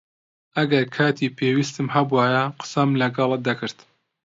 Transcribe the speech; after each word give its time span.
ئەگەر 0.57 0.85
کاتی 0.95 1.33
پێویستم 1.37 1.87
هەبووایە، 1.95 2.43
قسەم 2.61 2.89
لەگەڵت 3.01 3.41
دەکرد. 3.47 3.77